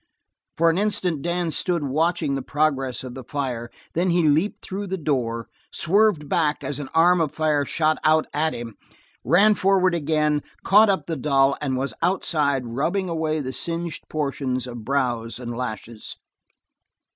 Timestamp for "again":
9.93-10.41